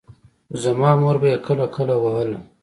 خو 0.49 0.55
زما 0.63 0.89
مور 1.01 1.15
به 1.21 1.27
يې 1.33 1.37
کله 1.47 1.65
کله 1.75 1.95
وهله. 1.99 2.39